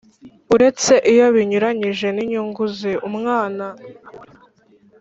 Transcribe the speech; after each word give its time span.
Uretse 0.53 0.93
iyo 1.11 1.25
binyuranyije 1.35 2.07
n 2.15 2.17
inyungu 2.23 2.63
ze 2.77 2.91
umwana 3.09 3.65